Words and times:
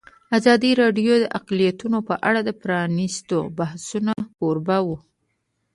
ازادي 0.37 0.71
راډیو 0.81 1.13
د 1.21 1.25
اقلیتونه 1.39 1.97
په 2.07 2.15
اړه 2.27 2.39
د 2.43 2.49
پرانیستو 2.61 3.37
بحثونو 3.57 4.13
کوربه 4.37 4.77
وه. 4.87 4.97